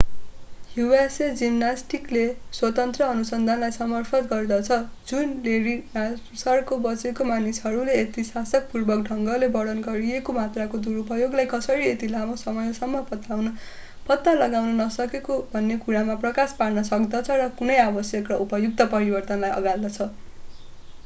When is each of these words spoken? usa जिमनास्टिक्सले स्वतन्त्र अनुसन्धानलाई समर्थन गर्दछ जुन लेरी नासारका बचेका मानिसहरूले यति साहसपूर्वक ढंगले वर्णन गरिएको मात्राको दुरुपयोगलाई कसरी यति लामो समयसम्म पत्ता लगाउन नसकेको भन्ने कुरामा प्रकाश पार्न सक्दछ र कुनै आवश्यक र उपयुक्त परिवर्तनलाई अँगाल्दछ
usa 0.75 1.25
जिमनास्टिक्सले 1.39 2.21
स्वतन्त्र 2.59 3.03
अनुसन्धानलाई 3.07 3.73
समर्थन 3.75 4.23
गर्दछ 4.31 4.77
जुन 5.11 5.35
लेरी 5.43 5.75
नासारका 5.91 6.77
बचेका 6.85 7.27
मानिसहरूले 7.33 7.99
यति 7.99 8.23
साहसपूर्वक 8.31 9.05
ढंगले 9.11 9.51
वर्णन 9.57 9.85
गरिएको 9.89 10.35
मात्राको 10.39 10.81
दुरुपयोगलाई 10.87 11.51
कसरी 11.53 11.87
यति 11.89 12.11
लामो 12.15 12.39
समयसम्म 12.45 13.05
पत्ता 14.09 14.37
लगाउन 14.41 14.75
नसकेको 14.81 15.39
भन्ने 15.55 15.79
कुरामा 15.87 16.19
प्रकाश 16.27 16.59
पार्न 16.63 16.87
सक्दछ 16.91 17.33
र 17.37 17.49
कुनै 17.61 17.79
आवश्यक 17.85 18.35
र 18.35 18.43
उपयुक्त 18.49 18.91
परिवर्तनलाई 18.97 19.57
अँगाल्दछ 19.61 20.13